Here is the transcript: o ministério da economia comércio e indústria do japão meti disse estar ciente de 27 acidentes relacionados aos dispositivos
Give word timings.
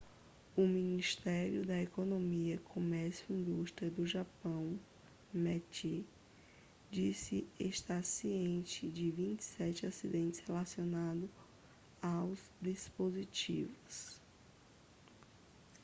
o 0.57 0.61
ministério 0.61 1.63
da 1.63 1.79
economia 1.79 2.57
comércio 2.73 3.23
e 3.29 3.33
indústria 3.33 3.87
do 3.91 4.03
japão 4.07 4.79
meti 5.31 6.03
disse 6.89 7.45
estar 7.59 8.03
ciente 8.03 8.89
de 8.89 9.11
27 9.11 9.85
acidentes 9.85 10.39
relacionados 10.39 11.29
aos 12.01 12.39
dispositivos 12.59 14.19